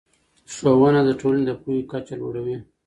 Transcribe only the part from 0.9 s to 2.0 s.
د ټولنې د پوهې